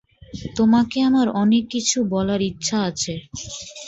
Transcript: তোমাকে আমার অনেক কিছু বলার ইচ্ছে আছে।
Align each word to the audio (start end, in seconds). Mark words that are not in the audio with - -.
তোমাকে 0.57 0.97
আমার 1.09 1.27
অনেক 1.41 1.63
কিছু 1.73 1.97
বলার 2.13 2.41
ইচ্ছে 2.49 2.75
আছে। 2.89 3.13